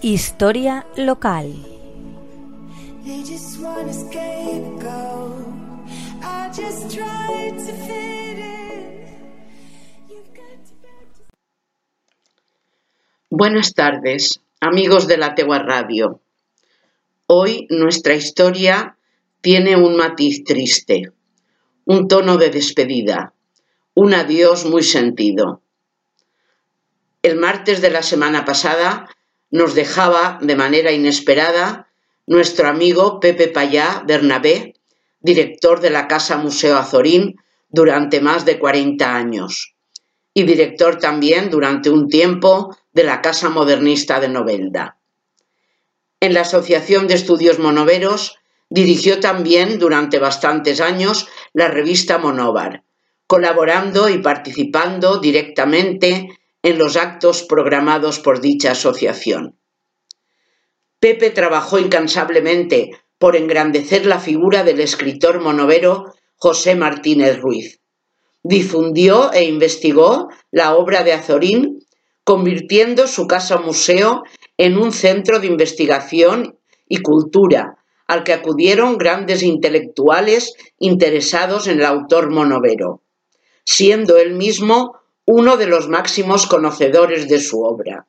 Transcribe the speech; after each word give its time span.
Historia 0.00 0.86
local. 0.96 1.52
Buenas 13.28 13.74
tardes, 13.74 14.40
amigos 14.60 15.08
de 15.08 15.16
la 15.16 15.34
Tegua 15.34 15.58
Radio. 15.58 16.20
Hoy 17.26 17.66
nuestra 17.68 18.14
historia 18.14 18.96
tiene 19.40 19.74
un 19.74 19.96
matiz 19.96 20.44
triste, 20.44 21.10
un 21.84 22.06
tono 22.06 22.36
de 22.36 22.50
despedida, 22.50 23.34
un 23.94 24.14
adiós 24.14 24.64
muy 24.64 24.84
sentido. 24.84 25.60
El 27.24 27.34
martes 27.34 27.80
de 27.80 27.90
la 27.90 28.04
semana 28.04 28.44
pasada 28.44 29.08
nos 29.50 29.74
dejaba 29.74 30.38
de 30.42 30.56
manera 30.56 30.92
inesperada 30.92 31.88
nuestro 32.26 32.68
amigo 32.68 33.20
Pepe 33.20 33.48
Payá 33.48 34.02
Bernabé, 34.06 34.74
director 35.20 35.80
de 35.80 35.90
la 35.90 36.06
Casa 36.06 36.36
Museo 36.36 36.76
Azorín 36.76 37.36
durante 37.70 38.20
más 38.20 38.44
de 38.44 38.58
40 38.58 39.14
años 39.14 39.74
y 40.34 40.44
director 40.44 40.98
también 40.98 41.50
durante 41.50 41.90
un 41.90 42.08
tiempo 42.08 42.76
de 42.92 43.04
la 43.04 43.20
Casa 43.22 43.48
Modernista 43.48 44.20
de 44.20 44.28
Novelda. 44.28 44.98
En 46.20 46.34
la 46.34 46.42
Asociación 46.42 47.06
de 47.06 47.14
Estudios 47.14 47.58
Monoveros 47.58 48.38
dirigió 48.70 49.20
también 49.20 49.78
durante 49.78 50.18
bastantes 50.18 50.80
años 50.80 51.28
la 51.52 51.68
revista 51.68 52.18
Monóvar, 52.18 52.82
colaborando 53.26 54.08
y 54.08 54.18
participando 54.18 55.18
directamente 55.18 56.28
en 56.62 56.78
los 56.78 56.96
actos 56.96 57.42
programados 57.42 58.18
por 58.18 58.40
dicha 58.40 58.72
asociación. 58.72 59.58
Pepe 61.00 61.30
trabajó 61.30 61.78
incansablemente 61.78 62.90
por 63.18 63.36
engrandecer 63.36 64.06
la 64.06 64.18
figura 64.18 64.64
del 64.64 64.80
escritor 64.80 65.40
monovero 65.40 66.12
José 66.36 66.74
Martínez 66.74 67.38
Ruiz. 67.40 67.80
Difundió 68.42 69.32
e 69.32 69.44
investigó 69.44 70.28
la 70.50 70.74
obra 70.74 71.04
de 71.04 71.12
Azorín, 71.12 71.80
convirtiendo 72.24 73.06
su 73.06 73.26
casa 73.26 73.58
museo 73.58 74.22
en 74.56 74.76
un 74.76 74.92
centro 74.92 75.40
de 75.40 75.46
investigación 75.46 76.58
y 76.88 76.98
cultura, 76.98 77.78
al 78.06 78.24
que 78.24 78.32
acudieron 78.32 78.98
grandes 78.98 79.42
intelectuales 79.42 80.54
interesados 80.78 81.66
en 81.66 81.78
el 81.78 81.84
autor 81.84 82.30
monovero, 82.30 83.02
siendo 83.64 84.16
él 84.16 84.34
mismo 84.34 84.98
uno 85.30 85.58
de 85.58 85.66
los 85.66 85.88
máximos 85.90 86.46
conocedores 86.46 87.28
de 87.28 87.38
su 87.38 87.62
obra. 87.62 88.06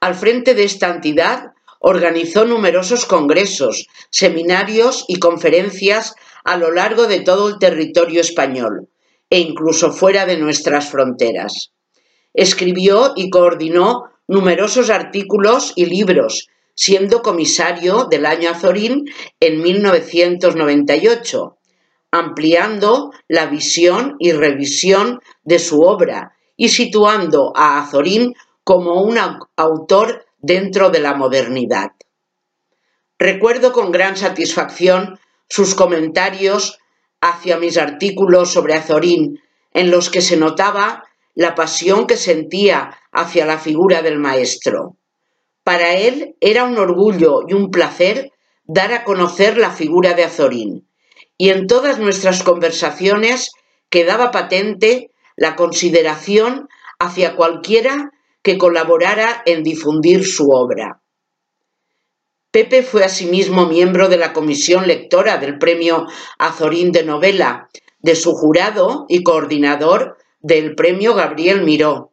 Al 0.00 0.14
frente 0.14 0.54
de 0.54 0.64
esta 0.64 0.90
entidad 0.90 1.52
organizó 1.78 2.44
numerosos 2.44 3.06
congresos, 3.06 3.86
seminarios 4.10 5.06
y 5.08 5.18
conferencias 5.18 6.14
a 6.44 6.58
lo 6.58 6.72
largo 6.72 7.06
de 7.06 7.20
todo 7.20 7.48
el 7.48 7.58
territorio 7.58 8.20
español 8.20 8.90
e 9.30 9.38
incluso 9.38 9.92
fuera 9.92 10.26
de 10.26 10.36
nuestras 10.36 10.90
fronteras. 10.90 11.72
Escribió 12.34 13.14
y 13.16 13.30
coordinó 13.30 14.10
numerosos 14.28 14.90
artículos 14.90 15.72
y 15.74 15.86
libros, 15.86 16.48
siendo 16.74 17.22
comisario 17.22 18.08
del 18.10 18.26
año 18.26 18.50
Azorín 18.50 19.06
en 19.40 19.62
1998, 19.62 21.56
ampliando 22.12 23.10
la 23.26 23.46
visión 23.46 24.16
y 24.18 24.32
revisión 24.32 25.20
de 25.42 25.58
su 25.58 25.80
obra 25.80 26.36
y 26.56 26.68
situando 26.68 27.52
a 27.56 27.80
Azorín 27.80 28.34
como 28.62 29.02
un 29.02 29.18
autor 29.56 30.26
dentro 30.38 30.90
de 30.90 31.00
la 31.00 31.14
modernidad. 31.14 31.92
Recuerdo 33.18 33.72
con 33.72 33.90
gran 33.90 34.16
satisfacción 34.16 35.18
sus 35.48 35.74
comentarios 35.74 36.78
hacia 37.20 37.56
mis 37.56 37.78
artículos 37.78 38.52
sobre 38.52 38.74
Azorín, 38.74 39.40
en 39.72 39.90
los 39.90 40.10
que 40.10 40.20
se 40.20 40.36
notaba 40.36 41.04
la 41.34 41.54
pasión 41.54 42.06
que 42.06 42.16
sentía 42.16 42.98
hacia 43.10 43.46
la 43.46 43.58
figura 43.58 44.02
del 44.02 44.18
maestro. 44.18 44.96
Para 45.64 45.94
él 45.94 46.36
era 46.40 46.64
un 46.64 46.76
orgullo 46.76 47.42
y 47.48 47.54
un 47.54 47.70
placer 47.70 48.32
dar 48.64 48.92
a 48.92 49.04
conocer 49.04 49.56
la 49.56 49.70
figura 49.70 50.14
de 50.14 50.24
Azorín, 50.24 50.88
y 51.42 51.50
en 51.50 51.66
todas 51.66 51.98
nuestras 51.98 52.44
conversaciones 52.44 53.50
quedaba 53.90 54.30
patente 54.30 55.10
la 55.34 55.56
consideración 55.56 56.68
hacia 57.00 57.34
cualquiera 57.34 58.12
que 58.42 58.58
colaborara 58.58 59.42
en 59.44 59.64
difundir 59.64 60.24
su 60.24 60.50
obra. 60.50 61.02
Pepe 62.52 62.84
fue 62.84 63.02
asimismo 63.02 63.66
miembro 63.66 64.08
de 64.08 64.18
la 64.18 64.32
comisión 64.32 64.86
lectora 64.86 65.38
del 65.38 65.58
Premio 65.58 66.06
Azorín 66.38 66.92
de 66.92 67.02
Novela, 67.02 67.68
de 67.98 68.14
su 68.14 68.34
jurado 68.34 69.06
y 69.08 69.24
coordinador 69.24 70.18
del 70.38 70.76
Premio 70.76 71.12
Gabriel 71.12 71.64
Miró, 71.64 72.12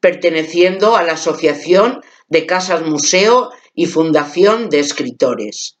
perteneciendo 0.00 0.96
a 0.96 1.04
la 1.04 1.12
Asociación 1.12 2.00
de 2.26 2.44
Casas 2.44 2.84
Museo 2.84 3.52
y 3.72 3.86
Fundación 3.86 4.68
de 4.68 4.80
Escritores. 4.80 5.78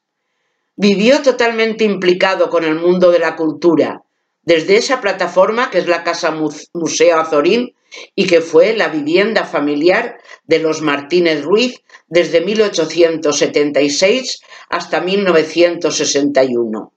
Vivió 0.76 1.22
totalmente 1.22 1.84
implicado 1.84 2.50
con 2.50 2.64
el 2.64 2.74
mundo 2.74 3.10
de 3.10 3.20
la 3.20 3.36
cultura, 3.36 4.02
desde 4.42 4.76
esa 4.76 5.00
plataforma 5.00 5.70
que 5.70 5.78
es 5.78 5.86
la 5.86 6.02
Casa 6.02 6.36
Museo 6.72 7.18
Azorín 7.18 7.74
y 8.14 8.26
que 8.26 8.40
fue 8.40 8.76
la 8.76 8.88
vivienda 8.88 9.44
familiar 9.44 10.18
de 10.44 10.58
los 10.58 10.82
Martínez 10.82 11.42
Ruiz 11.42 11.82
desde 12.08 12.40
1876 12.40 14.40
hasta 14.68 15.00
1961. 15.00 16.92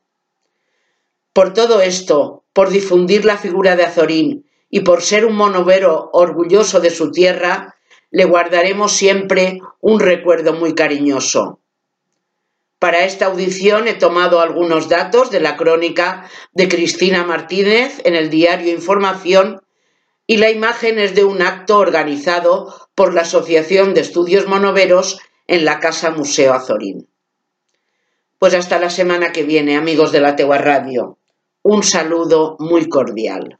Por 1.33 1.53
todo 1.53 1.81
esto, 1.81 2.43
por 2.53 2.69
difundir 2.69 3.25
la 3.25 3.37
figura 3.37 3.75
de 3.75 3.83
Azorín 3.83 4.49
y 4.71 4.79
por 4.79 5.03
ser 5.03 5.25
un 5.25 5.35
monovero 5.35 6.09
orgulloso 6.13 6.79
de 6.79 6.89
su 6.89 7.11
tierra, 7.11 7.75
le 8.09 8.25
guardaremos 8.25 8.93
siempre 8.93 9.59
un 9.79 9.99
recuerdo 9.99 10.53
muy 10.53 10.73
cariñoso. 10.73 11.59
Para 12.79 13.05
esta 13.05 13.25
audición 13.25 13.87
he 13.87 13.95
tomado 13.95 14.39
algunos 14.39 14.87
datos 14.87 15.31
de 15.31 15.39
la 15.39 15.57
crónica 15.57 16.29
de 16.53 16.67
Cristina 16.67 17.23
Martínez 17.23 18.01
en 18.03 18.15
el 18.15 18.29
diario 18.29 18.71
Información 18.71 19.61
y 20.27 20.37
la 20.37 20.51
imagen 20.51 20.99
es 20.99 21.15
de 21.15 21.23
un 21.23 21.41
acto 21.41 21.79
organizado 21.79 22.75
por 22.93 23.13
la 23.13 23.21
Asociación 23.21 23.93
de 23.93 24.01
Estudios 24.01 24.45
Monoveros 24.47 25.19
en 25.47 25.65
la 25.65 25.79
Casa 25.79 26.11
Museo 26.11 26.53
Azorín. 26.53 27.09
Pues 28.37 28.53
hasta 28.53 28.77
la 28.77 28.91
semana 28.91 29.31
que 29.31 29.43
viene, 29.43 29.77
amigos 29.77 30.11
de 30.11 30.21
la 30.21 30.35
Tegua 30.35 30.59
Radio. 30.59 31.17
Un 31.63 31.81
saludo 31.81 32.57
muy 32.59 32.87
cordial. 32.87 33.59